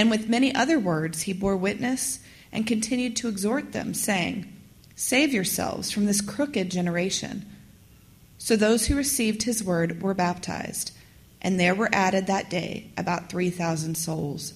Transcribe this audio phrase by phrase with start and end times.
[0.00, 4.50] And with many other words he bore witness and continued to exhort them, saying,
[4.94, 7.44] Save yourselves from this crooked generation.
[8.38, 10.92] So those who received his word were baptized,
[11.42, 14.54] and there were added that day about 3,000 souls.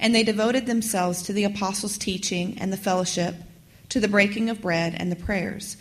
[0.00, 3.36] And they devoted themselves to the apostles' teaching and the fellowship,
[3.90, 5.76] to the breaking of bread and the prayers.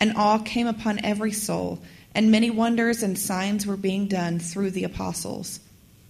[0.00, 1.82] And awe came upon every soul,
[2.14, 5.60] and many wonders and signs were being done through the apostles.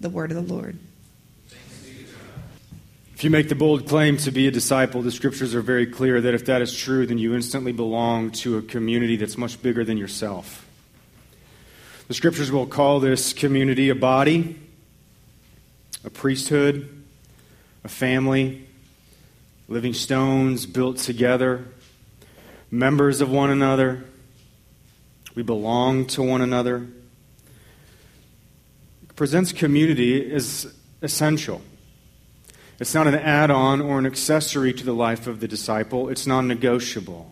[0.00, 0.78] the word of the Lord.
[3.14, 6.22] If you make the bold claim to be a disciple, the scriptures are very clear
[6.22, 9.84] that if that is true, then you instantly belong to a community that's much bigger
[9.84, 10.66] than yourself.
[12.08, 14.58] The scriptures will call this community a body,
[16.02, 16.88] a priesthood,
[17.84, 18.66] a family,
[19.68, 21.66] living stones built together,
[22.70, 24.02] members of one another.
[25.34, 26.88] We belong to one another
[29.20, 31.60] presents community as essential.
[32.78, 36.26] It's not an add on or an accessory to the life of the disciple, it's
[36.26, 37.30] non negotiable.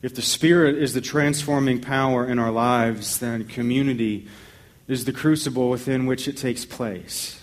[0.00, 4.28] If the Spirit is the transforming power in our lives, then community
[4.88, 7.38] is the crucible within which it takes place.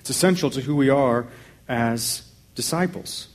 [0.00, 1.28] It's essential to who we are
[1.68, 3.28] as disciples.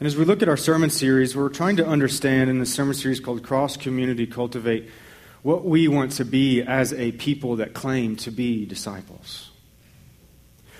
[0.00, 2.94] And as we look at our sermon series, we're trying to understand in the sermon
[2.94, 4.88] series called Cross Community Cultivate
[5.42, 9.50] what we want to be as a people that claim to be disciples.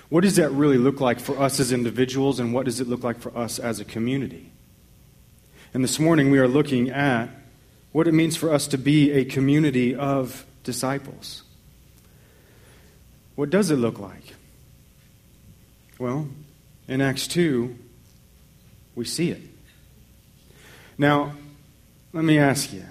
[0.09, 3.03] What does that really look like for us as individuals, and what does it look
[3.03, 4.51] like for us as a community?
[5.73, 7.29] And this morning we are looking at
[7.91, 11.43] what it means for us to be a community of disciples.
[13.35, 14.35] What does it look like?
[15.97, 16.27] Well,
[16.87, 17.75] in Acts 2,
[18.95, 19.41] we see it.
[20.97, 21.33] Now,
[22.13, 22.83] let me ask you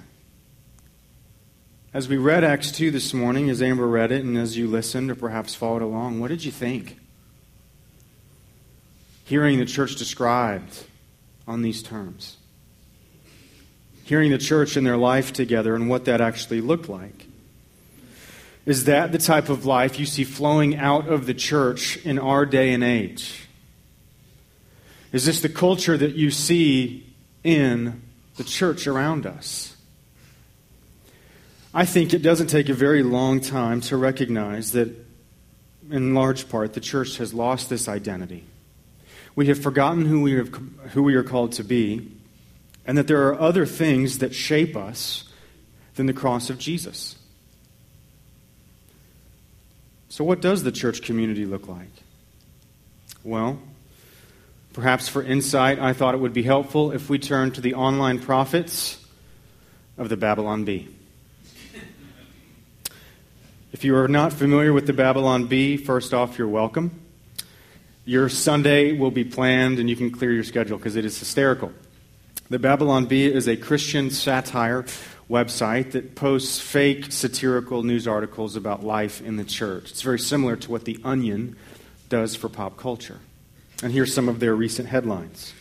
[1.94, 5.10] as we read Acts 2 this morning, as Amber read it, and as you listened
[5.10, 6.98] or perhaps followed along, what did you think?
[9.24, 10.84] Hearing the church described
[11.46, 12.38] on these terms.
[14.04, 17.26] Hearing the church in their life together and what that actually looked like.
[18.64, 22.46] Is that the type of life you see flowing out of the church in our
[22.46, 23.48] day and age?
[25.12, 27.06] Is this the culture that you see
[27.44, 28.00] in
[28.36, 29.71] the church around us?
[31.74, 34.94] I think it doesn't take a very long time to recognize that,
[35.90, 38.44] in large part, the church has lost this identity.
[39.34, 40.48] We have forgotten who we, have,
[40.92, 42.12] who we are called to be,
[42.84, 45.24] and that there are other things that shape us
[45.94, 47.16] than the cross of Jesus.
[50.10, 51.90] So, what does the church community look like?
[53.24, 53.58] Well,
[54.74, 58.18] perhaps for insight, I thought it would be helpful if we turn to the online
[58.18, 59.02] prophets
[59.96, 60.94] of the Babylon Bee.
[63.82, 67.00] If you are not familiar with the Babylon Bee, first off, you're welcome.
[68.04, 71.72] Your Sunday will be planned and you can clear your schedule because it is hysterical.
[72.48, 74.84] The Babylon Bee is a Christian satire
[75.28, 79.90] website that posts fake satirical news articles about life in the church.
[79.90, 81.56] It's very similar to what The Onion
[82.08, 83.18] does for pop culture.
[83.82, 85.52] And here's some of their recent headlines.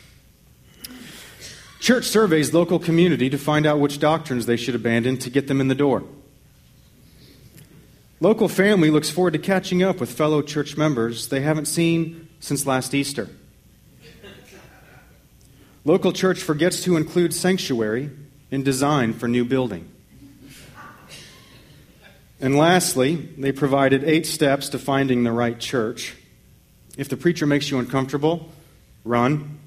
[1.79, 5.59] Church surveys local community to find out which doctrines they should abandon to get them
[5.59, 6.03] in the door.
[8.21, 12.68] Local family looks forward to catching up with fellow church members they haven't seen since
[12.68, 13.27] last Easter.
[15.83, 18.12] Local church forgets to include sanctuary
[18.51, 19.89] in design for new building.
[22.39, 26.15] And lastly, they provided eight steps to finding the right church.
[26.97, 28.50] If the preacher makes you uncomfortable,
[29.03, 29.57] run.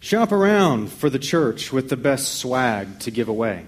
[0.00, 3.66] Shop around for the church with the best swag to give away.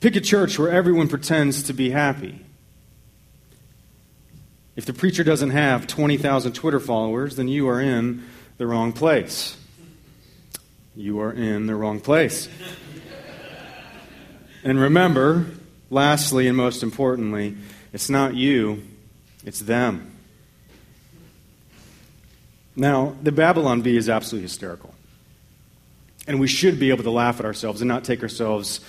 [0.00, 2.40] Pick a church where everyone pretends to be happy.
[4.74, 8.24] If the preacher doesn't have 20,000 Twitter followers, then you are in
[8.56, 9.58] the wrong place.
[10.96, 12.48] You are in the wrong place.
[14.64, 15.46] and remember,
[15.90, 17.58] lastly and most importantly,
[17.92, 18.82] it's not you,
[19.44, 20.16] it's them.
[22.74, 24.94] Now, the Babylon Bee is absolutely hysterical.
[26.26, 28.80] And we should be able to laugh at ourselves and not take ourselves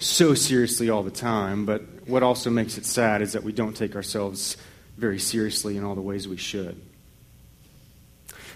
[0.00, 1.64] so seriously all the time.
[1.64, 4.56] But what also makes it sad is that we don't take ourselves
[4.96, 6.80] very seriously in all the ways we should.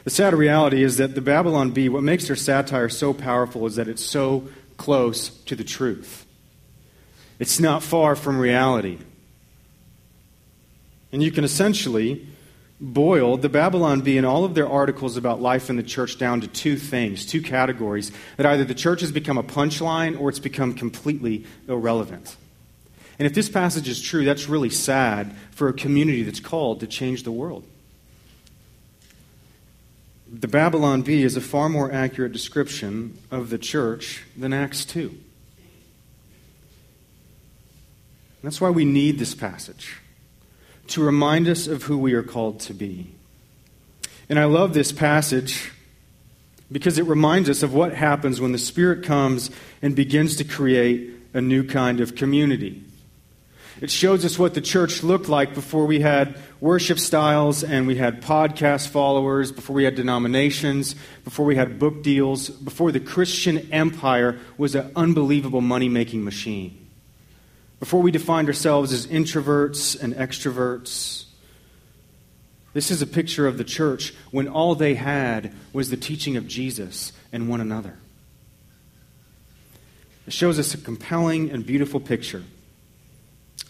[0.03, 3.77] The sad reality is that the Babylon Bee, what makes their satire so powerful is
[3.77, 6.27] that it's so close to the truth.
[7.39, 8.99] It's not far from reality.
[11.11, 12.27] And you can essentially
[12.81, 16.41] boil the Babylon Bee and all of their articles about life in the church down
[16.41, 20.39] to two things, two categories that either the church has become a punchline or it's
[20.39, 22.37] become completely irrelevant.
[23.19, 26.87] And if this passage is true, that's really sad for a community that's called to
[26.87, 27.65] change the world.
[30.29, 35.17] The Babylon Bee is a far more accurate description of the church than Acts 2.
[38.43, 40.01] That's why we need this passage
[40.89, 43.15] to remind us of who we are called to be.
[44.29, 45.73] And I love this passage
[46.73, 49.51] because it reminds us of what happens when the Spirit comes
[49.83, 52.83] and begins to create a new kind of community.
[53.81, 57.97] It shows us what the church looked like before we had worship styles and we
[57.97, 60.95] had podcast followers, before we had denominations,
[61.25, 66.84] before we had book deals, before the Christian empire was an unbelievable money making machine.
[67.81, 71.25] Before we defined ourselves as introverts and extroverts,
[72.73, 76.47] this is a picture of the church when all they had was the teaching of
[76.47, 77.97] Jesus and one another.
[80.27, 82.43] It shows us a compelling and beautiful picture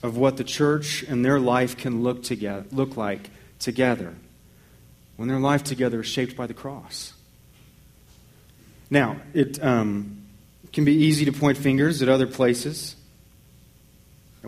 [0.03, 4.15] of what the church and their life can look, together, look like together
[5.17, 7.12] when their life together is shaped by the cross.
[8.91, 10.25] Now, it um,
[10.73, 12.97] can be easy to point fingers at other places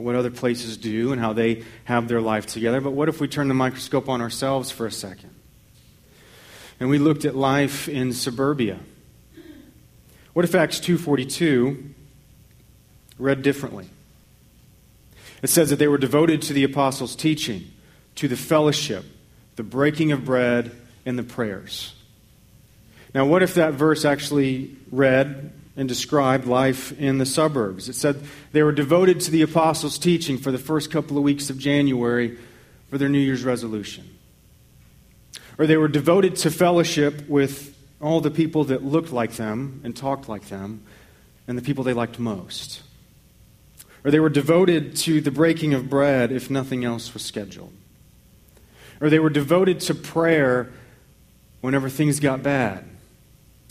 [0.02, 2.80] what other places do and how they have their life together.
[2.80, 5.34] But what if we turn the microscope on ourselves for a second?
[6.78, 8.78] And we looked at life in suburbia.
[10.34, 11.94] What if Acts 2:42
[13.18, 13.88] read differently?
[15.42, 17.70] It says that they were devoted to the apostles' teaching,
[18.16, 19.04] to the fellowship,
[19.56, 20.72] the breaking of bread,
[21.06, 21.94] and the prayers.
[23.14, 27.88] Now, what if that verse actually read and described life in the suburbs.
[27.88, 31.50] It said they were devoted to the apostles' teaching for the first couple of weeks
[31.50, 32.38] of January
[32.88, 34.08] for their New Year's resolution.
[35.58, 39.94] Or they were devoted to fellowship with all the people that looked like them and
[39.94, 40.82] talked like them
[41.46, 42.82] and the people they liked most.
[44.04, 47.72] Or they were devoted to the breaking of bread if nothing else was scheduled.
[49.00, 50.70] Or they were devoted to prayer
[51.60, 52.84] whenever things got bad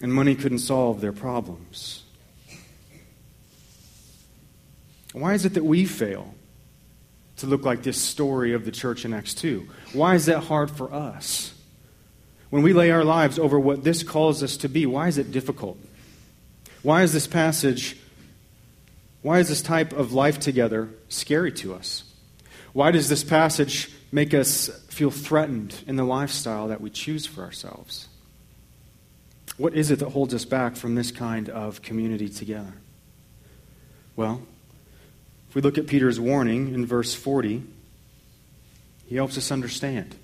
[0.01, 2.03] and money couldn't solve their problems.
[5.13, 6.35] Why is it that we fail
[7.37, 9.67] to look like this story of the church in Acts 2?
[9.93, 11.53] Why is that hard for us?
[12.49, 15.31] When we lay our lives over what this calls us to be, why is it
[15.31, 15.77] difficult?
[16.83, 17.97] Why is this passage,
[19.21, 22.03] why is this type of life together scary to us?
[22.73, 27.43] Why does this passage make us feel threatened in the lifestyle that we choose for
[27.43, 28.07] ourselves?
[29.57, 32.73] What is it that holds us back from this kind of community together?
[34.15, 34.41] Well,
[35.49, 37.63] if we look at Peter's warning in verse 40,
[39.07, 40.15] he helps us understand.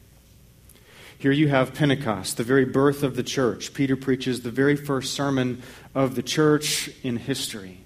[1.18, 3.74] Here you have Pentecost, the very birth of the church.
[3.74, 5.62] Peter preaches the very first sermon
[5.94, 7.82] of the church in history.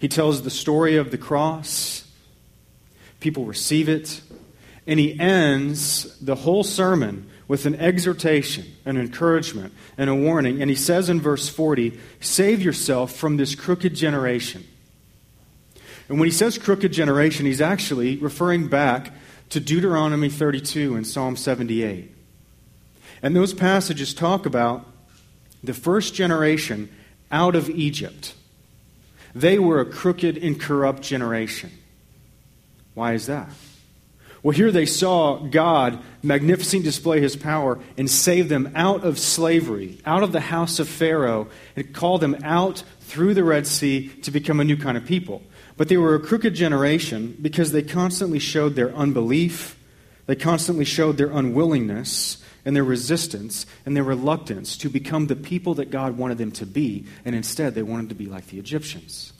[0.00, 2.10] He tells the story of the cross.
[3.20, 4.22] People receive it.
[4.86, 10.60] And he ends the whole sermon with an exhortation, an encouragement, and a warning.
[10.60, 14.64] And he says in verse 40 Save yourself from this crooked generation.
[16.08, 19.12] And when he says crooked generation, he's actually referring back
[19.50, 22.14] to Deuteronomy 32 and Psalm 78.
[23.22, 24.86] And those passages talk about
[25.64, 26.88] the first generation
[27.30, 28.34] out of Egypt.
[29.34, 31.70] They were a crooked and corrupt generation.
[32.94, 33.48] Why is that?
[34.42, 39.98] Well, here they saw God magnificently display his power and save them out of slavery,
[40.06, 44.30] out of the house of Pharaoh, and call them out through the Red Sea to
[44.30, 45.42] become a new kind of people.
[45.76, 49.76] But they were a crooked generation because they constantly showed their unbelief,
[50.26, 55.74] they constantly showed their unwillingness and their resistance and their reluctance to become the people
[55.74, 59.32] that God wanted them to be, and instead they wanted to be like the Egyptians.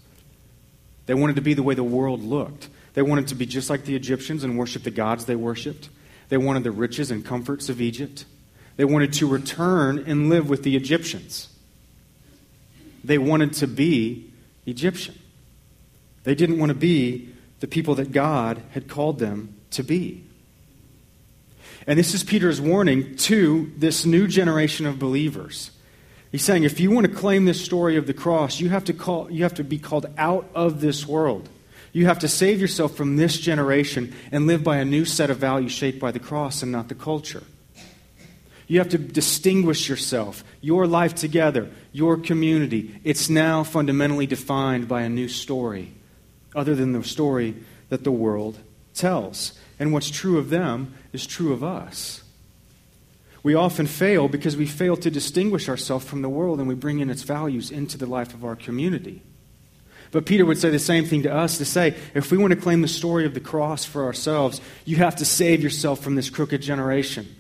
[1.07, 2.69] They wanted to be the way the world looked.
[2.99, 5.89] They wanted to be just like the Egyptians and worship the gods they worshiped.
[6.31, 8.25] They wanted the riches and comforts of Egypt.
[8.77, 11.49] They wanted to return and live with the Egyptians.
[13.05, 14.33] They wanted to be
[14.67, 15.17] Egyptian.
[16.25, 20.25] They didn't want to be the people that God had called them to be.
[21.87, 25.71] And this is Peter's warning to this new generation of believers.
[26.33, 28.93] He's saying if you want to claim this story of the cross, you have to,
[28.93, 31.49] call, you have to be called out of this world.
[31.99, 35.39] You have to save yourself from this generation and live by a new set of
[35.39, 37.43] values shaped by the cross and not the culture.
[38.69, 43.01] You have to distinguish yourself, your life together, your community.
[43.03, 45.93] It's now fundamentally defined by a new story,
[46.55, 47.57] other than the story
[47.89, 48.61] that the world
[48.95, 49.59] tells.
[49.81, 52.23] And what's true of them is true of us.
[53.43, 57.01] We often fail because we fail to distinguish ourselves from the world and we bring
[57.01, 59.21] in its values into the life of our community.
[60.11, 62.61] But Peter would say the same thing to us to say, if we want to
[62.61, 66.31] claim the story of the cross for ourselves, you have to save yourself from this
[66.31, 67.35] crooked generation.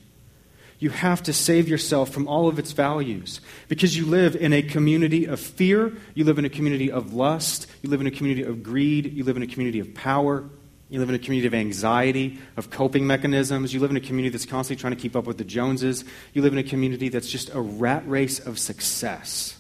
[0.78, 4.62] You have to save yourself from all of its values because you live in a
[4.62, 8.44] community of fear, you live in a community of lust, you live in a community
[8.44, 10.44] of greed, you live in a community of power,
[10.88, 13.74] you live in a community of anxiety, of coping mechanisms.
[13.74, 16.04] You live in a community that's constantly trying to keep up with the Joneses.
[16.32, 19.57] You live in a community that's just a rat race of success.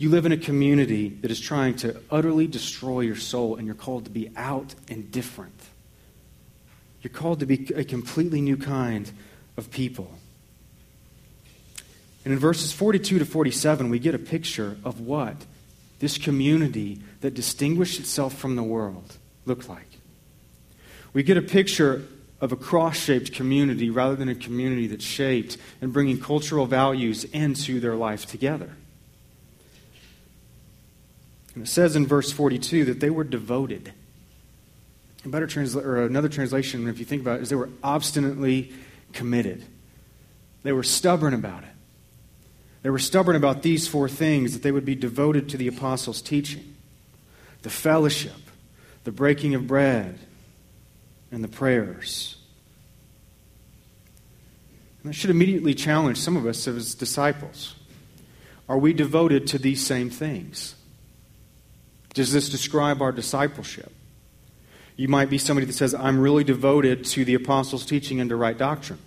[0.00, 3.74] You live in a community that is trying to utterly destroy your soul, and you're
[3.74, 5.60] called to be out and different.
[7.02, 9.12] You're called to be a completely new kind
[9.58, 10.10] of people.
[12.24, 15.36] And in verses 42 to 47, we get a picture of what
[15.98, 19.98] this community that distinguished itself from the world looked like.
[21.12, 22.06] We get a picture
[22.40, 27.24] of a cross shaped community rather than a community that's shaped and bringing cultural values
[27.24, 28.70] into their life together.
[31.54, 33.92] And it says in verse 42 that they were devoted.
[35.24, 38.72] A better transla- or another translation, if you think about it, is they were obstinately
[39.12, 39.64] committed.
[40.62, 41.70] They were stubborn about it.
[42.82, 46.22] They were stubborn about these four things that they would be devoted to the apostles'
[46.22, 46.76] teaching
[47.62, 48.32] the fellowship,
[49.04, 50.18] the breaking of bread,
[51.30, 52.36] and the prayers.
[55.02, 57.74] And that should immediately challenge some of us as disciples.
[58.66, 60.74] Are we devoted to these same things?
[62.14, 63.92] Does this describe our discipleship?
[64.96, 68.36] You might be somebody that says, I'm really devoted to the apostles' teaching and to
[68.36, 68.98] right doctrine.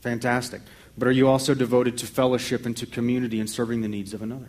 [0.00, 0.62] Fantastic.
[0.96, 4.22] But are you also devoted to fellowship and to community and serving the needs of
[4.22, 4.48] another?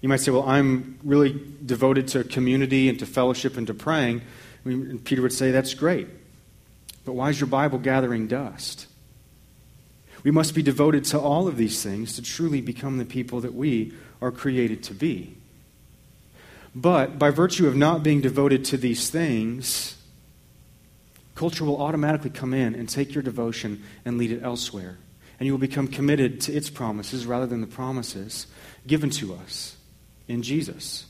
[0.00, 4.22] You might say, Well, I'm really devoted to community and to fellowship and to praying.
[4.64, 6.08] And Peter would say, That's great.
[7.04, 8.86] But why is your Bible gathering dust?
[10.22, 13.54] We must be devoted to all of these things to truly become the people that
[13.54, 15.36] we are created to be.
[16.74, 19.96] But by virtue of not being devoted to these things,
[21.34, 24.98] culture will automatically come in and take your devotion and lead it elsewhere.
[25.38, 28.46] And you will become committed to its promises rather than the promises
[28.86, 29.76] given to us
[30.28, 31.06] in Jesus.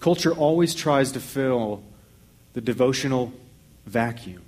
[0.00, 1.82] Culture always tries to fill
[2.52, 3.32] the devotional
[3.86, 4.42] vacuum,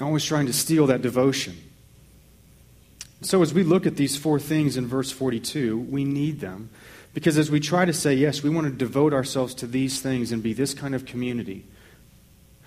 [0.00, 1.56] always trying to steal that devotion.
[3.22, 6.70] So, as we look at these four things in verse 42, we need them
[7.16, 10.32] because as we try to say, yes, we want to devote ourselves to these things
[10.32, 11.64] and be this kind of community,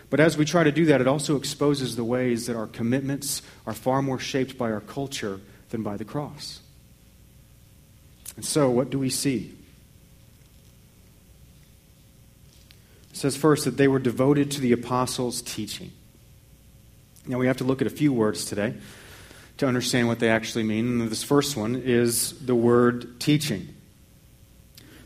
[0.10, 3.44] but as we try to do that, it also exposes the ways that our commitments
[3.68, 5.39] are far more shaped by our culture
[5.70, 6.62] than by the cross.
[8.38, 9.56] And so, what do we see?
[13.12, 15.91] It says first that they were devoted to the apostles' teaching.
[17.27, 18.74] Now, we have to look at a few words today
[19.58, 21.01] to understand what they actually mean.
[21.01, 23.75] And this first one is the word teaching.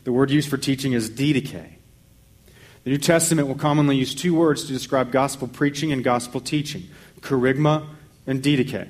[0.04, 1.72] The word used for teaching is didache.
[2.84, 6.84] The New Testament will commonly use two words to describe gospel preaching and gospel teaching
[7.22, 7.86] kerygma
[8.26, 8.88] and didache.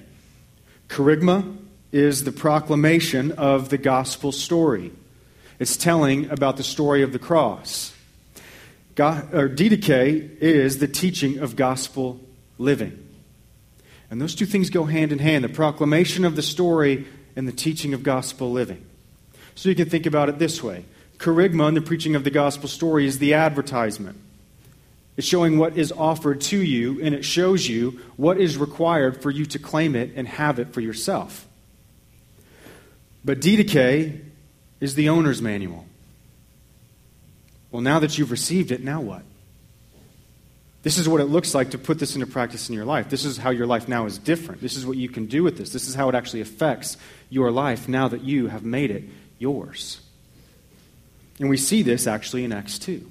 [0.88, 1.56] Kerygma
[1.92, 4.90] is the proclamation of the gospel story,
[5.60, 7.92] it's telling about the story of the cross.
[8.98, 12.20] Or didache is the teaching of gospel
[12.58, 13.00] living.
[14.10, 17.06] And those two things go hand in hand the proclamation of the story
[17.36, 18.84] and the teaching of gospel living.
[19.54, 20.84] So you can think about it this way
[21.24, 24.20] Kerygma in the preaching of the gospel story is the advertisement.
[25.16, 29.30] It's showing what is offered to you, and it shows you what is required for
[29.30, 31.46] you to claim it and have it for yourself.
[33.24, 34.20] But didache
[34.80, 35.86] is the owner's manual.
[37.70, 39.22] Well, now that you've received it, now what?
[40.82, 43.08] This is what it looks like to put this into practice in your life.
[43.08, 44.60] This is how your life now is different.
[44.60, 45.72] This is what you can do with this.
[45.72, 46.98] This is how it actually affects
[47.30, 49.04] your life now that you have made it
[49.38, 50.03] yours.
[51.38, 53.10] And we see this actually in Acts 2.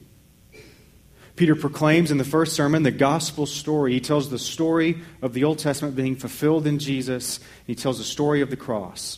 [1.36, 3.94] Peter proclaims in the first sermon the gospel story.
[3.94, 7.40] He tells the story of the Old Testament being fulfilled in Jesus.
[7.66, 9.18] He tells the story of the cross.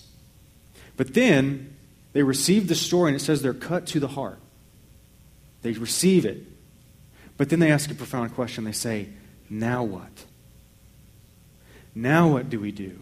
[0.95, 1.75] But then
[2.13, 4.39] they receive the story, and it says they're cut to the heart.
[5.61, 6.43] They receive it.
[7.37, 8.63] But then they ask a profound question.
[8.63, 9.09] They say,
[9.49, 10.25] Now what?
[11.93, 12.99] Now what do we do?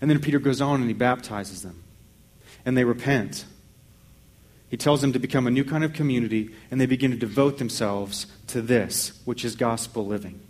[0.00, 1.82] And then Peter goes on and he baptizes them.
[2.64, 3.44] And they repent.
[4.70, 7.58] He tells them to become a new kind of community, and they begin to devote
[7.58, 10.40] themselves to this, which is gospel living.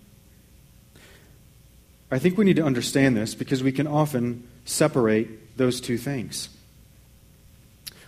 [2.11, 6.50] I think we need to understand this because we can often separate those two things.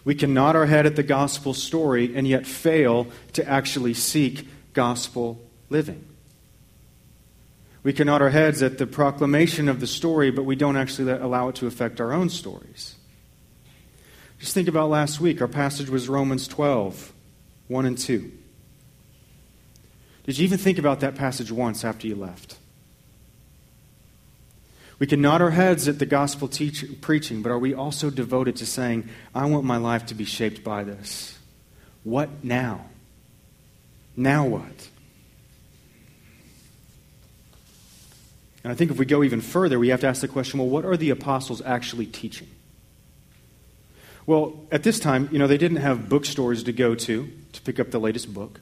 [0.05, 4.49] We can nod our head at the gospel story and yet fail to actually seek
[4.75, 5.41] gospel
[5.71, 6.05] living.
[7.85, 11.11] We can nod our heads at the proclamation of the story, but we don't actually
[11.11, 12.97] allow it to affect our own stories.
[14.43, 15.41] Just think about last week.
[15.41, 17.13] Our passage was Romans 12,
[17.69, 18.33] 1 and 2.
[20.25, 22.57] Did you even think about that passage once after you left?
[24.99, 28.57] We can nod our heads at the gospel teach, preaching, but are we also devoted
[28.57, 31.39] to saying, I want my life to be shaped by this?
[32.03, 32.87] What now?
[34.17, 34.89] Now what?
[38.65, 40.69] And I think if we go even further, we have to ask the question well,
[40.69, 42.49] what are the apostles actually teaching?
[44.27, 47.81] Well, at this time, you know, they didn't have bookstores to go to to pick
[47.81, 48.61] up the latest book.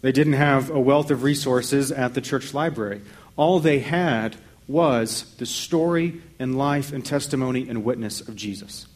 [0.00, 3.02] They didn't have a wealth of resources at the church library.
[3.36, 8.86] All they had was the story and life and testimony and witness of Jesus.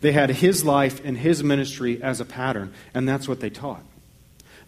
[0.00, 3.82] They had his life and his ministry as a pattern, and that's what they taught.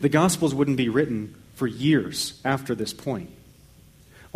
[0.00, 3.30] The Gospels wouldn't be written for years after this point.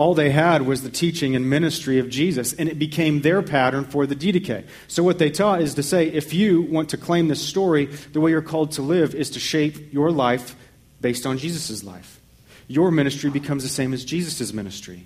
[0.01, 3.85] All they had was the teaching and ministry of Jesus, and it became their pattern
[3.85, 4.65] for the Didache.
[4.89, 8.19] So, what they taught is to say if you want to claim this story, the
[8.19, 10.57] way you're called to live is to shape your life
[11.03, 12.19] based on Jesus' life.
[12.67, 15.05] Your ministry becomes the same as Jesus' ministry.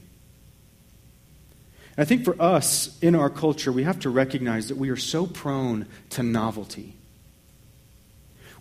[1.99, 5.27] I think for us in our culture, we have to recognize that we are so
[5.27, 6.95] prone to novelty.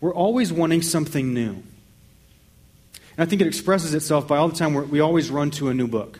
[0.01, 1.61] We're always wanting something new.
[3.17, 5.73] And I think it expresses itself by all the time we always run to a
[5.73, 6.19] new book.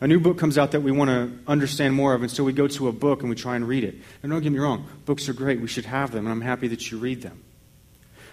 [0.00, 2.52] A new book comes out that we want to understand more of, and so we
[2.52, 3.94] go to a book and we try and read it.
[4.22, 5.60] And don't get me wrong, books are great.
[5.60, 7.42] We should have them, and I'm happy that you read them.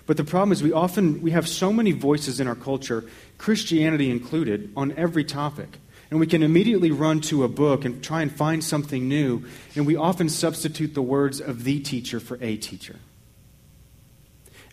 [0.06, 3.06] But the problem is we often we have so many voices in our culture,
[3.38, 5.80] Christianity included, on every topic.
[6.12, 9.88] And we can immediately run to a book and try and find something new, and
[9.88, 12.98] we often substitute the words of the teacher for a teacher.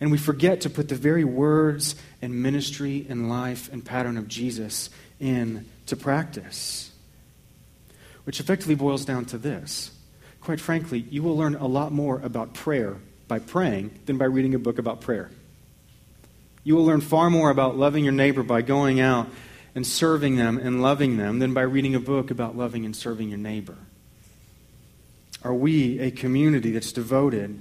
[0.00, 4.28] And we forget to put the very words and ministry and life and pattern of
[4.28, 6.90] Jesus in to practice.
[8.24, 9.90] Which effectively boils down to this.
[10.40, 12.96] Quite frankly, you will learn a lot more about prayer
[13.28, 15.30] by praying than by reading a book about prayer.
[16.64, 19.28] You will learn far more about loving your neighbor by going out
[19.74, 23.28] and serving them and loving them than by reading a book about loving and serving
[23.28, 23.76] your neighbor.
[25.42, 27.58] Are we a community that's devoted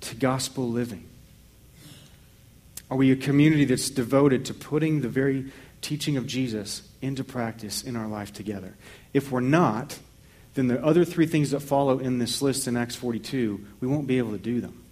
[0.00, 1.09] to gospel living?
[2.90, 7.82] Are we a community that's devoted to putting the very teaching of Jesus into practice
[7.82, 8.76] in our life together.
[9.14, 9.98] If we're not,
[10.54, 14.06] then the other three things that follow in this list in Acts 42, we won't
[14.06, 14.84] be able to do them.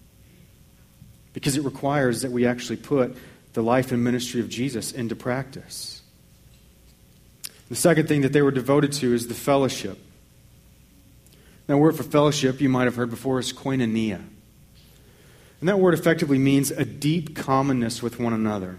[1.32, 3.16] Because it requires that we actually put
[3.52, 6.02] the life and ministry of Jesus into practice.
[7.68, 9.98] The second thing that they were devoted to is the fellowship.
[11.68, 14.24] Now, word for fellowship, you might have heard before, is koinonia.
[15.60, 18.78] And that word effectively means a deep commonness with one another.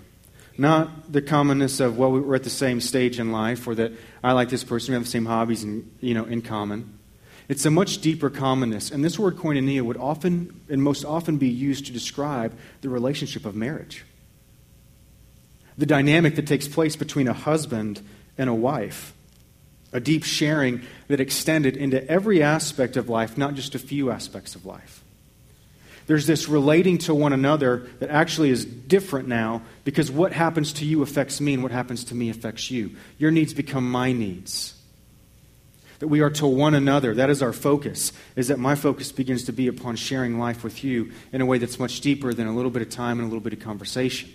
[0.57, 4.33] Not the commonness of, well, we're at the same stage in life, or that I
[4.33, 6.99] like this person, we have the same hobbies and, you know, in common.
[7.47, 8.91] It's a much deeper commonness.
[8.91, 13.45] And this word koinonia would often and most often be used to describe the relationship
[13.45, 14.05] of marriage.
[15.77, 18.01] The dynamic that takes place between a husband
[18.37, 19.13] and a wife.
[19.91, 24.55] A deep sharing that extended into every aspect of life, not just a few aspects
[24.55, 25.03] of life.
[26.09, 30.85] There's this relating to one another that actually is different now because what happens to
[30.85, 32.95] you affects me and what happens to me affects you.
[33.19, 34.73] Your needs become my needs.
[35.99, 37.13] That we are to one another.
[37.13, 40.83] That is our focus, is that my focus begins to be upon sharing life with
[40.83, 43.29] you in a way that's much deeper than a little bit of time and a
[43.29, 44.31] little bit of conversation.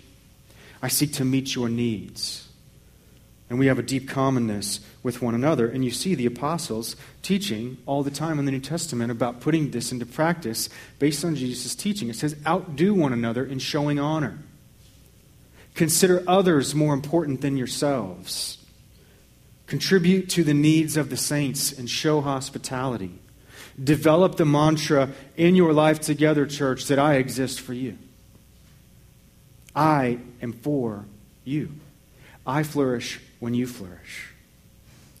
[0.81, 2.44] I seek to meet your needs.
[3.49, 5.67] And we have a deep commonness with one another.
[5.67, 9.69] And you see the apostles teaching all the time in the New Testament about putting
[9.69, 12.09] this into practice based on Jesus' teaching.
[12.09, 14.39] It says, outdo one another in showing honor.
[15.75, 18.57] Consider others more important than yourselves.
[19.67, 23.19] Contribute to the needs of the saints and show hospitality.
[23.83, 27.97] Develop the mantra in your life together, church, that I exist for you.
[29.75, 31.05] I am for
[31.43, 31.73] you.
[32.47, 34.33] I flourish when you flourish.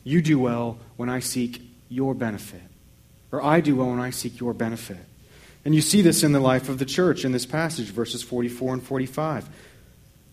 [0.03, 2.63] You do well when I seek your benefit.
[3.31, 4.97] Or I do well when I seek your benefit.
[5.63, 8.73] And you see this in the life of the church in this passage, verses 44
[8.73, 9.47] and 45.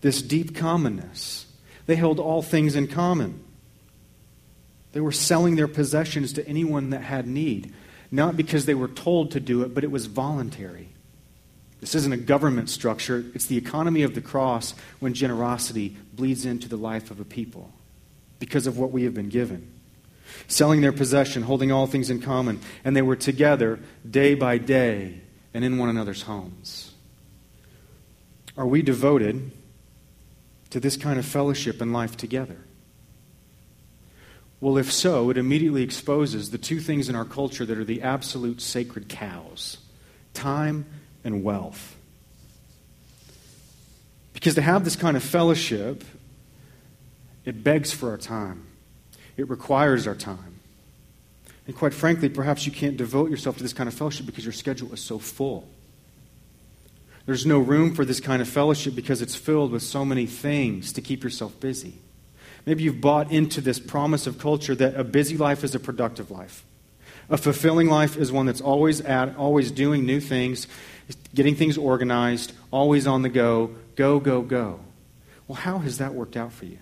[0.01, 1.45] This deep commonness.
[1.85, 3.43] They held all things in common.
[4.93, 7.75] They were selling their possessions to anyone that had need,
[8.09, 10.89] not because they were told to do it, but it was voluntary.
[11.79, 16.67] This isn't a government structure, it's the economy of the cross when generosity bleeds into
[16.67, 17.71] the life of a people
[18.43, 19.71] because of what we have been given.
[20.49, 23.79] Selling their possession, holding all things in common, and they were together
[24.09, 25.21] day by day
[25.53, 26.91] and in one another's homes.
[28.57, 29.51] Are we devoted
[30.71, 32.57] to this kind of fellowship and life together?
[34.59, 38.01] Well, if so, it immediately exposes the two things in our culture that are the
[38.01, 39.77] absolute sacred cows
[40.33, 40.85] time
[41.23, 41.95] and wealth.
[44.33, 46.03] Because to have this kind of fellowship,
[47.45, 48.65] it begs for our time,
[49.37, 50.59] it requires our time.
[51.65, 54.53] And quite frankly, perhaps you can't devote yourself to this kind of fellowship because your
[54.53, 55.67] schedule is so full.
[57.25, 60.91] There's no room for this kind of fellowship because it's filled with so many things
[60.93, 61.93] to keep yourself busy.
[62.65, 66.31] Maybe you've bought into this promise of culture that a busy life is a productive
[66.31, 66.65] life.
[67.29, 70.67] A fulfilling life is one that's always at, always doing new things,
[71.33, 74.81] getting things organized, always on the go, go, go, go.
[75.47, 76.79] Well, how has that worked out for you?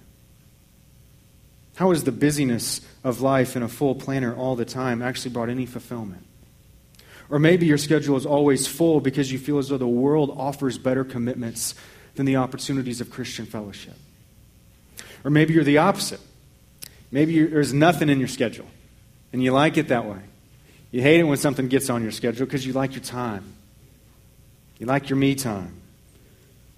[1.75, 5.49] How has the busyness of life in a full planner all the time actually brought
[5.49, 6.25] any fulfillment?
[7.29, 10.77] Or maybe your schedule is always full because you feel as though the world offers
[10.77, 11.75] better commitments
[12.15, 13.95] than the opportunities of Christian fellowship.
[15.23, 16.19] Or maybe you're the opposite.
[17.09, 18.67] Maybe there's nothing in your schedule,
[19.33, 20.19] and you like it that way.
[20.91, 23.53] You hate it when something gets on your schedule because you like your time.
[24.77, 25.81] You like your me time.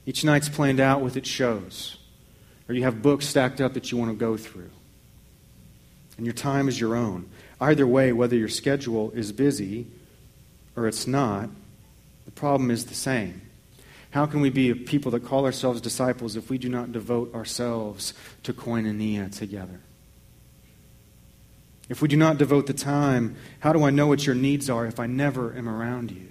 [0.06, 1.98] Each night's planned out with its shows.
[2.68, 4.70] Or you have books stacked up that you want to go through.
[6.18, 7.30] And your time is your own.
[7.60, 9.88] Either way, whether your schedule is busy
[10.76, 11.50] or it's not,
[12.26, 13.42] the problem is the same.
[14.12, 17.34] How can we be a people that call ourselves disciples if we do not devote
[17.34, 19.80] ourselves to koinonia together?
[21.90, 24.86] If we do not devote the time, how do I know what your needs are
[24.86, 26.28] if I never am around you?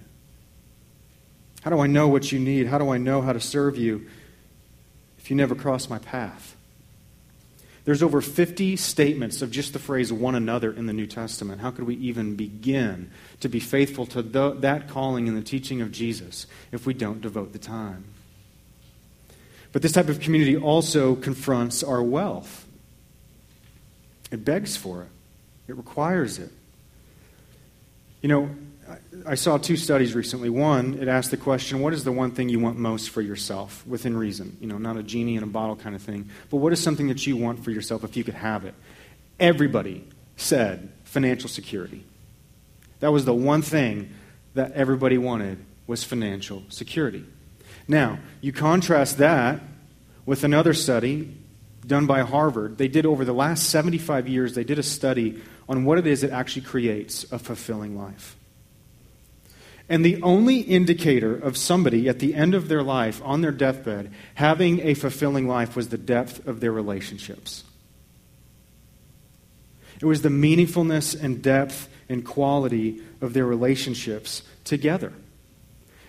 [1.62, 2.68] How do I know what you need?
[2.68, 4.06] How do I know how to serve you
[5.18, 6.56] if you never cross my path?
[7.84, 11.60] There's over 50 statements of just the phrase one another in the New Testament.
[11.60, 15.80] How could we even begin to be faithful to the, that calling and the teaching
[15.80, 18.04] of Jesus if we don't devote the time?
[19.72, 22.66] But this type of community also confronts our wealth.
[24.30, 25.08] It begs for it,
[25.66, 26.50] it requires it.
[28.20, 28.50] You know,
[29.26, 30.50] I saw two studies recently.
[30.50, 33.86] One, it asked the question, what is the one thing you want most for yourself
[33.86, 34.56] within reason?
[34.60, 37.08] You know, not a genie in a bottle kind of thing, but what is something
[37.08, 38.74] that you want for yourself if you could have it?
[39.38, 40.04] Everybody
[40.36, 42.04] said financial security.
[43.00, 44.12] That was the one thing
[44.54, 47.24] that everybody wanted was financial security.
[47.88, 49.60] Now, you contrast that
[50.24, 51.36] with another study
[51.86, 52.78] done by Harvard.
[52.78, 56.20] They did over the last 75 years, they did a study on what it is
[56.20, 58.36] that actually creates a fulfilling life.
[59.88, 64.12] And the only indicator of somebody at the end of their life, on their deathbed,
[64.34, 67.64] having a fulfilling life was the depth of their relationships.
[70.00, 75.12] It was the meaningfulness and depth and quality of their relationships together.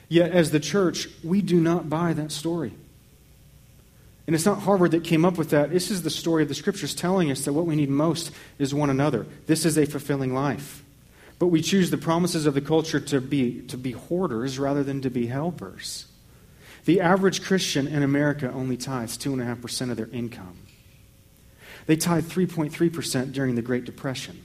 [0.09, 2.73] Yet, as the church, we do not buy that story.
[4.25, 5.71] And it's not Harvard that came up with that.
[5.71, 8.73] This is the story of the scriptures telling us that what we need most is
[8.73, 9.25] one another.
[9.47, 10.82] This is a fulfilling life.
[11.43, 15.01] But we choose the promises of the culture to be, to be hoarders rather than
[15.01, 16.05] to be helpers.
[16.85, 20.57] The average Christian in America only tithes 2.5% of their income.
[21.85, 24.41] They tithe 3.3% during the Great Depression.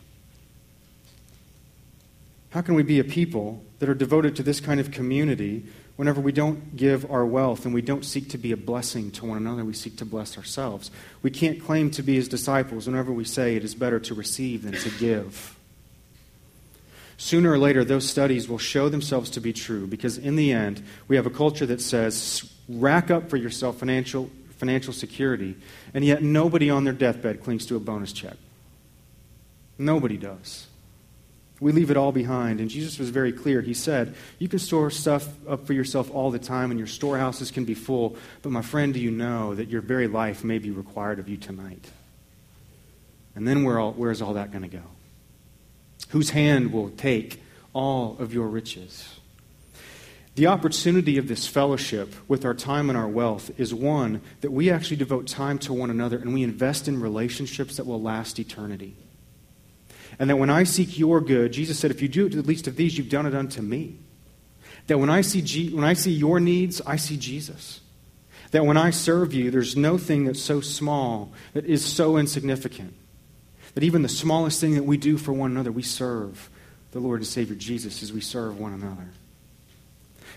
[2.51, 6.21] How can we be a people that are devoted to this kind of community whenever
[6.21, 9.37] we don't give our wealth and we don't seek to be a blessing to one
[9.37, 9.65] another?
[9.65, 10.91] We seek to bless ourselves.
[11.23, 14.65] We can't claim to be his disciples whenever we say it is better to receive
[14.65, 15.55] than to give.
[17.21, 20.83] Sooner or later, those studies will show themselves to be true because, in the end,
[21.09, 25.57] we have a culture that says, rack up for yourself financial, financial security,
[25.93, 28.37] and yet nobody on their deathbed clings to a bonus check.
[29.79, 30.69] Nobody does.
[31.59, 32.61] We leave it all behind.
[32.61, 33.63] And Jesus was very clear.
[33.63, 37.51] He said, You can store stuff up for yourself all the time, and your storehouses
[37.51, 40.71] can be full, but my friend, do you know that your very life may be
[40.71, 41.85] required of you tonight?
[43.35, 44.83] And then where all, where's all that going to go?
[46.09, 47.43] Whose hand will take
[47.73, 49.19] all of your riches.
[50.35, 54.71] The opportunity of this fellowship with our time and our wealth is one that we
[54.71, 58.95] actually devote time to one another and we invest in relationships that will last eternity.
[60.19, 62.47] And that when I seek your good, Jesus said, if you do it to the
[62.47, 63.99] least of these, you've done it unto me.
[64.87, 67.81] That when I see, G- when I see your needs, I see Jesus.
[68.53, 72.95] That when I serve you, there's no thing that's so small that is so insignificant.
[73.75, 76.51] That even the smallest thing that we do for one another, we serve
[76.93, 79.09] the Lord and Savior Jesus as we serve one another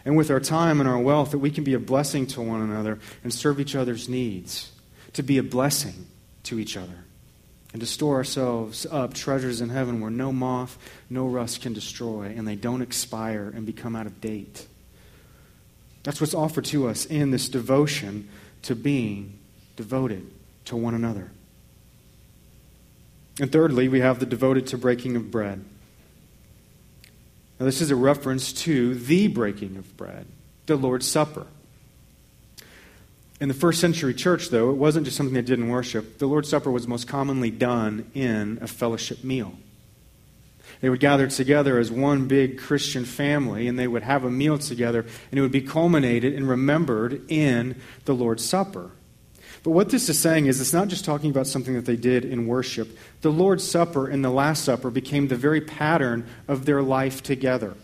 [0.06, 2.62] and with our time and our wealth that we can be a blessing to one
[2.62, 4.72] another and serve each other's needs,
[5.14, 6.08] to be a blessing
[6.44, 7.06] to each other,
[7.74, 10.78] and to store ourselves up treasures in heaven where no moth,
[11.10, 14.68] no rust can destroy, and they don't expire and become out of date.
[16.04, 18.28] That's what's offered to us in this devotion
[18.64, 19.38] to being
[19.76, 20.32] devoted
[20.66, 21.32] to one another.
[23.42, 25.66] And thirdly, we have the devoted to breaking of bread.
[27.60, 30.28] Now, this is a reference to the breaking of bread,
[30.68, 31.48] the Lord's Supper.
[33.40, 36.20] In the first century church, though, it wasn't just something they did in worship.
[36.20, 39.54] The Lord's Supper was most commonly done in a fellowship meal.
[40.82, 44.60] They would gather together as one big Christian family, and they would have a meal
[44.60, 48.92] together, and it would be culminated and remembered in the Lord's Supper.
[49.64, 52.26] But what this is saying is it's not just talking about something that they did
[52.26, 52.98] in worship.
[53.22, 57.76] The Lord's Supper and the Last Supper became the very pattern of their life together.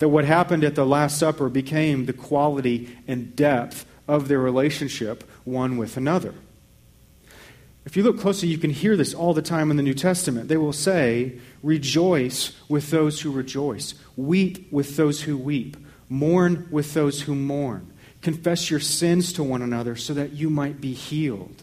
[0.00, 5.28] That what happened at the Last Supper became the quality and depth of their relationship
[5.44, 6.34] one with another.
[7.84, 10.48] If you look closely, you can hear this all the time in the New Testament.
[10.48, 15.76] They will say, Rejoice with those who rejoice, weep with those who weep,
[16.08, 17.90] mourn with those who mourn.
[18.22, 21.62] Confess your sins to one another so that you might be healed.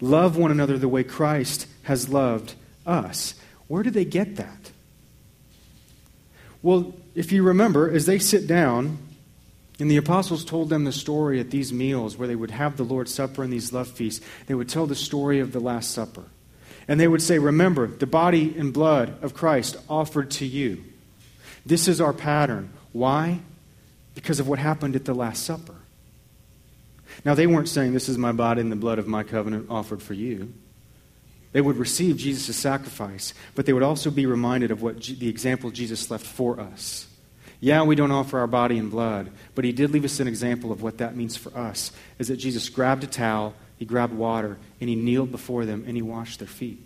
[0.00, 2.54] Love one another the way Christ has loved
[2.86, 3.34] us.
[3.68, 4.70] Where did they get that?
[6.62, 8.98] Well, if you remember, as they sit down,
[9.78, 12.84] and the apostles told them the story at these meals where they would have the
[12.84, 16.24] Lord's Supper and these love feasts, they would tell the story of the Last Supper.
[16.86, 20.84] And they would say, Remember, the body and blood of Christ offered to you.
[21.66, 22.70] This is our pattern.
[22.92, 23.40] Why?
[24.14, 25.74] Because of what happened at the Last Supper.
[27.24, 30.02] Now, they weren't saying, This is my body and the blood of my covenant offered
[30.02, 30.52] for you.
[31.52, 35.70] They would receive Jesus' sacrifice, but they would also be reminded of what the example
[35.70, 37.06] Jesus left for us.
[37.60, 40.72] Yeah, we don't offer our body and blood, but he did leave us an example
[40.72, 44.58] of what that means for us is that Jesus grabbed a towel, he grabbed water,
[44.80, 46.82] and he kneeled before them and he washed their feet.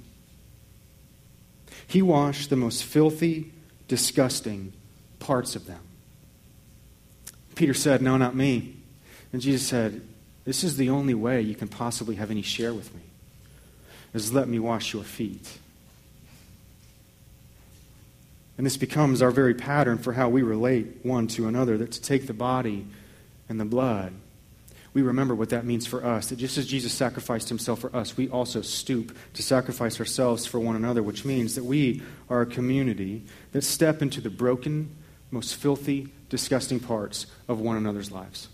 [1.86, 3.50] He washed the most filthy,
[3.88, 4.74] disgusting
[5.18, 5.80] parts of them.
[7.59, 8.77] Peter said, No, not me.
[9.33, 10.01] And Jesus said,
[10.44, 13.03] This is the only way you can possibly have any share with me,
[14.14, 15.59] is let me wash your feet.
[18.57, 22.01] And this becomes our very pattern for how we relate one to another that to
[22.01, 22.87] take the body
[23.49, 24.12] and the blood,
[24.94, 26.29] we remember what that means for us.
[26.29, 30.61] That just as Jesus sacrificed himself for us, we also stoop to sacrifice ourselves for
[30.61, 34.94] one another, which means that we are a community that step into the broken,
[35.33, 38.48] most filthy, disgusting parts of one another's lives.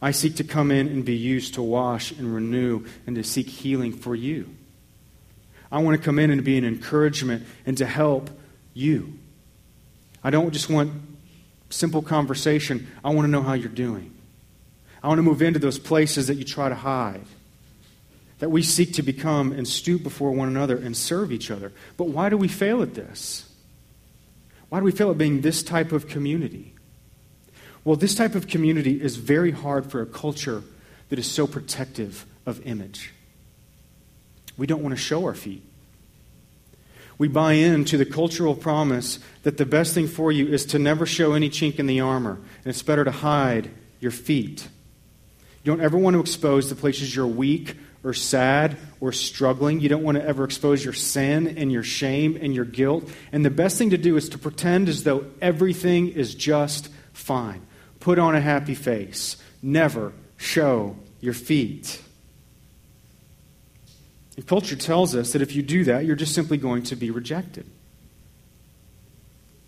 [0.00, 3.48] I seek to come in and be used to wash and renew and to seek
[3.48, 4.48] healing for you.
[5.70, 8.28] I want to come in and be an encouragement and to help
[8.74, 9.18] you.
[10.24, 10.92] I don't just want
[11.70, 12.88] simple conversation.
[13.04, 14.12] I want to know how you're doing.
[15.02, 17.24] I want to move into those places that you try to hide.
[18.40, 21.72] That we seek to become and stoop before one another and serve each other.
[21.96, 23.48] But why do we fail at this?
[24.72, 26.72] Why do we fail at being this type of community?
[27.84, 30.62] Well, this type of community is very hard for a culture
[31.10, 33.12] that is so protective of image.
[34.56, 35.62] We don't want to show our feet.
[37.18, 41.04] We buy into the cultural promise that the best thing for you is to never
[41.04, 43.68] show any chink in the armor, and it's better to hide
[44.00, 44.68] your feet.
[45.64, 49.80] You don't ever want to expose the places you're weak or sad or struggling.
[49.80, 53.08] You don't want to ever expose your sin and your shame and your guilt.
[53.30, 57.66] And the best thing to do is to pretend as though everything is just fine.
[58.00, 59.36] Put on a happy face.
[59.62, 62.02] Never show your feet.
[64.36, 67.10] And culture tells us that if you do that, you're just simply going to be
[67.10, 67.66] rejected.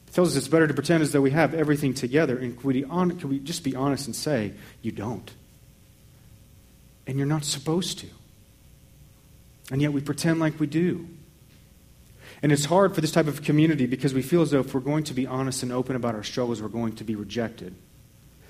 [0.08, 2.36] It tells us it's better to pretend as though we have everything together.
[2.38, 5.30] And could we, on, could we just be honest and say, you don't?
[7.06, 8.06] And you're not supposed to.
[9.70, 11.08] And yet we pretend like we do.
[12.42, 14.80] And it's hard for this type of community because we feel as though if we're
[14.80, 17.74] going to be honest and open about our struggles, we're going to be rejected.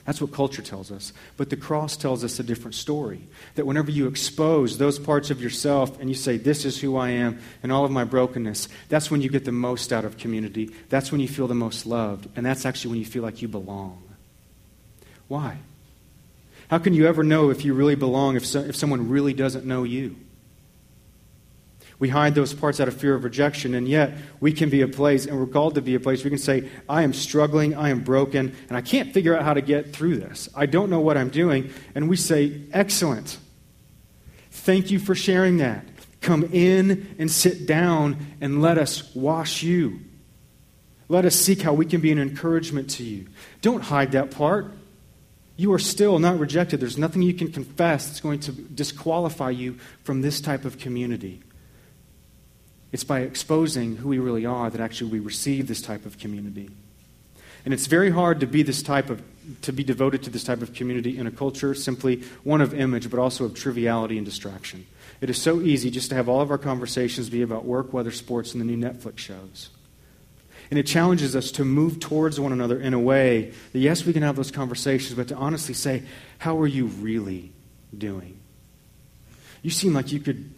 [0.04, 1.12] That's what culture tells us.
[1.36, 3.20] But the cross tells us a different story.
[3.54, 7.10] That whenever you expose those parts of yourself and you say, This is who I
[7.10, 10.70] am and all of my brokenness, that's when you get the most out of community.
[10.90, 12.28] That's when you feel the most loved.
[12.36, 14.02] And that's actually when you feel like you belong.
[15.28, 15.56] Why?
[16.68, 19.64] How can you ever know if you really belong if, so, if someone really doesn't
[19.64, 20.16] know you?
[22.04, 24.86] We hide those parts out of fear of rejection, and yet we can be a
[24.86, 27.88] place, and we're called to be a place we can say, I am struggling, I
[27.88, 30.50] am broken, and I can't figure out how to get through this.
[30.54, 31.70] I don't know what I'm doing.
[31.94, 33.38] And we say, Excellent.
[34.50, 35.86] Thank you for sharing that.
[36.20, 40.00] Come in and sit down and let us wash you.
[41.08, 43.28] Let us seek how we can be an encouragement to you.
[43.62, 44.74] Don't hide that part.
[45.56, 46.80] You are still not rejected.
[46.80, 51.40] There's nothing you can confess that's going to disqualify you from this type of community.
[52.94, 56.70] It's by exposing who we really are that actually we receive this type of community.
[57.64, 59.20] And it's very hard to be this type of
[59.62, 63.10] to be devoted to this type of community in a culture simply one of image
[63.10, 64.86] but also of triviality and distraction.
[65.20, 68.12] It is so easy just to have all of our conversations be about work, weather,
[68.12, 69.70] sports, and the new Netflix shows.
[70.70, 74.12] And it challenges us to move towards one another in a way that, yes, we
[74.12, 76.04] can have those conversations, but to honestly say,
[76.38, 77.50] how are you really
[77.98, 78.38] doing?
[79.62, 80.48] You seem like you could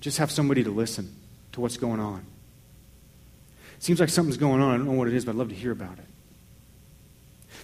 [0.00, 1.14] just have somebody to listen
[1.58, 2.24] to what's going on.
[3.80, 4.74] Seems like something's going on.
[4.74, 6.04] I don't know what it is, but I'd love to hear about it.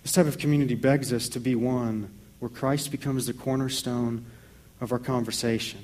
[0.02, 4.26] This type of community begs us to be one where Christ becomes the cornerstone
[4.80, 5.80] of our conversation.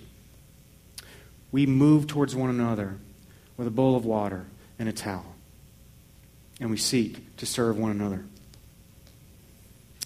[1.52, 2.96] We move towards one another
[3.56, 4.44] with a bowl of water
[4.78, 5.36] and a towel,
[6.60, 8.24] and we seek to serve one another.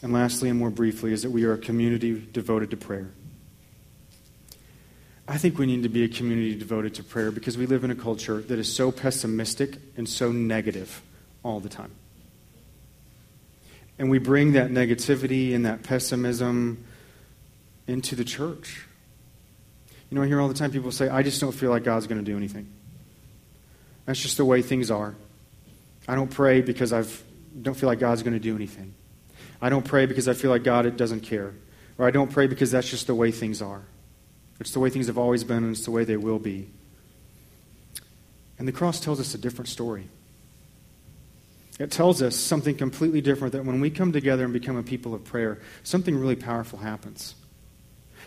[0.03, 3.11] And lastly, and more briefly, is that we are a community devoted to prayer.
[5.27, 7.91] I think we need to be a community devoted to prayer because we live in
[7.91, 11.03] a culture that is so pessimistic and so negative
[11.43, 11.93] all the time.
[13.99, 16.85] And we bring that negativity and that pessimism
[17.87, 18.87] into the church.
[20.11, 22.07] You know, I hear all the time people say, I just don't feel like God's
[22.07, 22.69] going to do anything.
[24.05, 25.15] That's just the way things are.
[26.07, 27.05] I don't pray because I
[27.63, 28.95] don't feel like God's going to do anything.
[29.63, 31.55] I don't pray because I feel like God doesn't care.
[31.97, 33.83] Or I don't pray because that's just the way things are.
[34.61, 36.71] It's the way things have always been, and it's the way they will be.
[38.59, 40.09] And the cross tells us a different story.
[41.79, 45.13] It tells us something completely different that when we come together and become a people
[45.13, 47.35] of prayer, something really powerful happens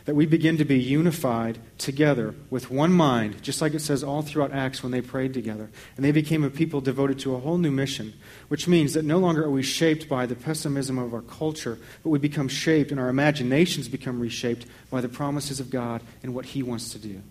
[0.08, 4.22] that we begin to be unified together with one mind, just like it says all
[4.22, 5.70] throughout Acts when they prayed together.
[5.98, 8.14] And they became a people devoted to a whole new mission,
[8.48, 12.10] which means that no longer are we shaped by the pessimism of our culture, but
[12.10, 16.46] we become shaped and our imaginations become reshaped by the promises of God and what
[16.46, 17.22] He wants to do.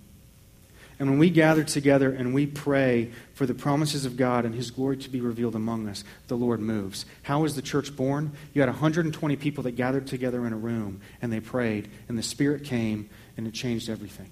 [0.98, 4.70] And when we gather together and we pray for the promises of God and His
[4.70, 7.04] glory to be revealed among us, the Lord moves.
[7.22, 8.32] How was the church born?
[8.54, 12.22] You had 120 people that gathered together in a room and they prayed, and the
[12.22, 14.30] Spirit came and it changed everything.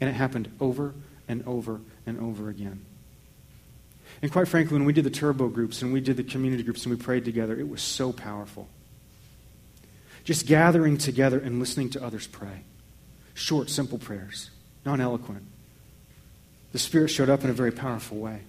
[0.00, 0.94] And it happened over
[1.28, 2.84] and over and over again.
[4.22, 6.86] And quite frankly, when we did the turbo groups and we did the community groups
[6.86, 8.68] and we prayed together, it was so powerful.
[10.24, 12.62] Just gathering together and listening to others pray.
[13.34, 14.50] Short, simple prayers
[14.86, 15.42] non eloquent.
[16.72, 18.40] The Spirit showed up in a very powerful way.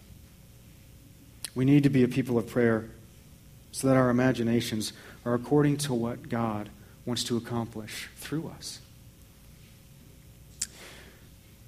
[1.56, 2.86] We need to be a people of prayer
[3.72, 4.94] so that our imaginations
[5.26, 6.70] are according to what God
[7.06, 8.80] wants to accomplish through us.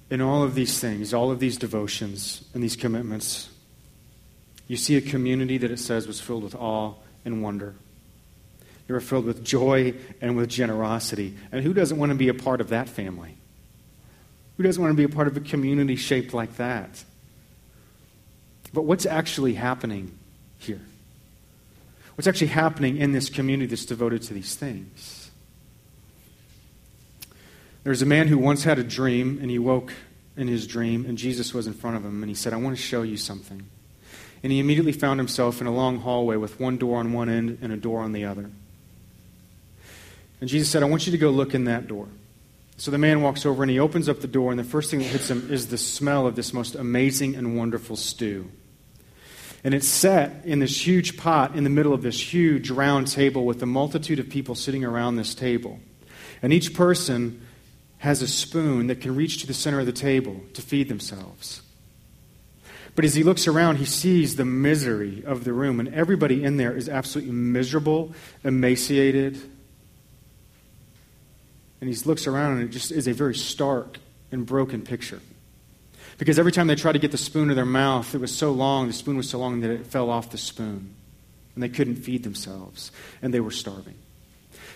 [0.08, 3.48] In all of these things, all of these devotions and these commitments,
[4.68, 7.74] you see a community that it says was filled with awe and wonder.
[8.86, 11.36] They were filled with joy and with generosity.
[11.52, 13.36] And who doesn't want to be a part of that family?
[14.60, 17.02] Who doesn't want to be a part of a community shaped like that?
[18.74, 20.18] But what's actually happening
[20.58, 20.82] here?
[22.14, 25.30] What's actually happening in this community that's devoted to these things?
[27.84, 29.94] There's a man who once had a dream, and he woke
[30.36, 32.76] in his dream, and Jesus was in front of him, and he said, I want
[32.76, 33.66] to show you something.
[34.42, 37.60] And he immediately found himself in a long hallway with one door on one end
[37.62, 38.50] and a door on the other.
[40.42, 42.08] And Jesus said, I want you to go look in that door.
[42.80, 45.00] So the man walks over and he opens up the door, and the first thing
[45.00, 48.50] that hits him is the smell of this most amazing and wonderful stew.
[49.62, 53.44] And it's set in this huge pot in the middle of this huge round table
[53.44, 55.78] with a multitude of people sitting around this table.
[56.40, 57.46] And each person
[57.98, 61.60] has a spoon that can reach to the center of the table to feed themselves.
[62.94, 66.56] But as he looks around, he sees the misery of the room, and everybody in
[66.56, 69.38] there is absolutely miserable, emaciated,
[71.80, 73.98] and he looks around and it just is a very stark
[74.30, 75.20] and broken picture.
[76.18, 78.52] Because every time they tried to get the spoon to their mouth, it was so
[78.52, 80.94] long, the spoon was so long that it fell off the spoon.
[81.54, 83.96] and they couldn't feed themselves, and they were starving.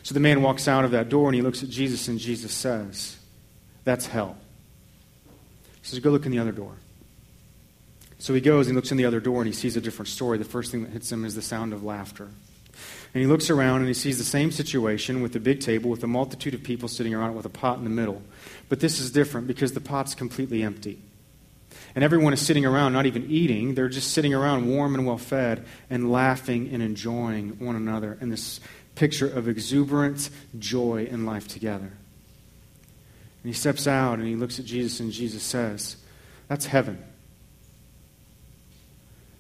[0.03, 2.53] So the man walks out of that door and he looks at Jesus, and Jesus
[2.53, 3.17] says,
[3.85, 4.37] That's hell.
[5.81, 6.75] He says, Go look in the other door.
[8.19, 10.39] So he goes and looks in the other door and he sees a different story.
[10.39, 12.31] The first thing that hits him is the sound of laughter.
[13.15, 16.03] And he looks around and he sees the same situation with a big table with
[16.03, 18.21] a multitude of people sitting around it with a pot in the middle.
[18.69, 21.01] But this is different because the pot's completely empty.
[21.95, 23.75] And everyone is sitting around, not even eating.
[23.75, 28.31] They're just sitting around, warm and well fed, and laughing and enjoying one another in
[28.31, 28.59] this
[28.97, 31.93] picture of exuberant joy in life together.
[33.45, 35.97] And he steps out and he looks at Jesus, and Jesus says,
[36.49, 37.05] That's heaven.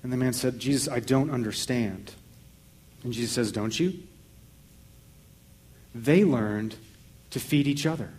[0.04, 2.12] And the man said, Jesus, I don't understand.
[3.04, 4.02] And Jesus says, Don't you?
[5.94, 6.74] They learned
[7.30, 8.10] to feed each other.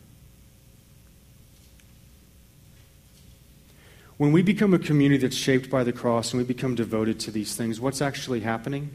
[4.18, 7.32] When we become a community that's shaped by the cross and we become devoted to
[7.32, 8.92] these things, what's actually happening?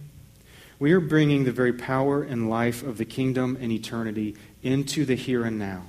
[0.79, 5.15] We are bringing the very power and life of the kingdom and eternity into the
[5.15, 5.83] here and now.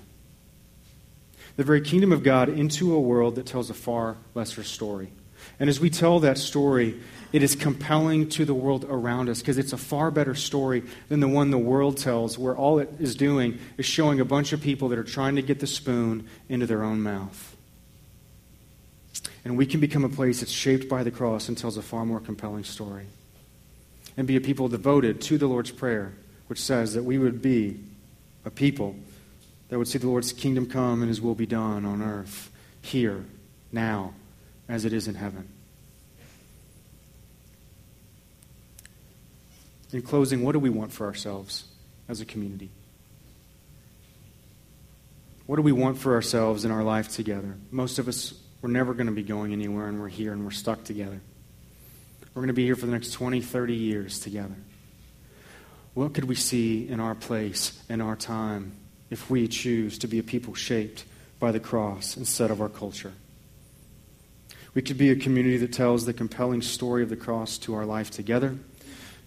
[1.56, 5.14] The very kingdom of God into a world that tells a far lesser story.
[5.60, 7.00] And as we tell that story,
[7.32, 11.20] it is compelling to the world around us because it's a far better story than
[11.20, 14.62] the one the world tells, where all it is doing is showing a bunch of
[14.62, 17.56] people that are trying to get the spoon into their own mouth.
[19.46, 22.06] And we can become a place that's shaped by the cross and tells a far
[22.06, 23.06] more compelling story.
[24.18, 26.14] And be a people devoted to the Lord's Prayer,
[26.48, 27.80] which says that we would be
[28.46, 28.96] a people
[29.70, 33.24] that would see the Lord's kingdom come and his will be done on earth, here,
[33.72, 34.14] now,
[34.72, 35.50] as it is in heaven.
[39.92, 41.66] In closing, what do we want for ourselves
[42.08, 42.72] as a community?
[45.46, 47.58] What do we want for ourselves in our life together?
[47.70, 50.52] Most of us we're never going to be going anywhere, and we're here and we're
[50.52, 51.20] stuck together.
[52.34, 54.56] We're going to be here for the next 20, 30 years together.
[55.96, 58.74] What could we see in our place, in our time,
[59.10, 61.04] if we choose to be a people shaped
[61.40, 63.12] by the cross instead of our culture?
[64.74, 67.86] We could be a community that tells the compelling story of the cross to our
[67.86, 68.56] life together,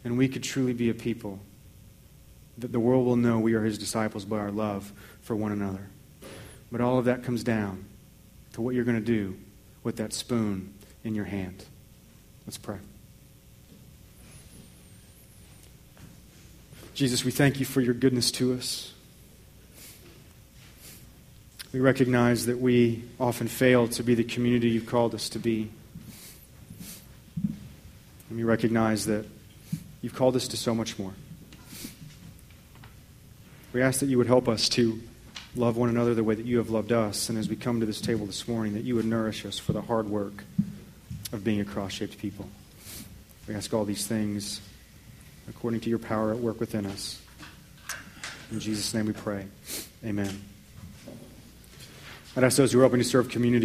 [0.02, 1.40] and we could truly be a people
[2.56, 5.88] that the world will know we are his disciples by our love for one another.
[6.72, 7.84] But all of that comes down
[8.54, 9.36] to what you're going to do
[9.82, 10.72] with that spoon
[11.02, 11.64] in your hand.
[12.46, 12.78] Let's pray.
[16.94, 18.93] Jesus, we thank you for your goodness to us.
[21.74, 25.68] We recognize that we often fail to be the community you've called us to be.
[28.28, 29.26] And we recognize that
[30.00, 31.10] you've called us to so much more.
[33.72, 35.02] We ask that you would help us to
[35.56, 37.28] love one another the way that you have loved us.
[37.28, 39.72] And as we come to this table this morning, that you would nourish us for
[39.72, 40.44] the hard work
[41.32, 42.48] of being a cross shaped people.
[43.48, 44.60] We ask all these things
[45.48, 47.20] according to your power at work within us.
[48.52, 49.46] In Jesus' name we pray.
[50.04, 50.53] Amen.
[52.36, 53.62] I'd ask those who are open to serve community.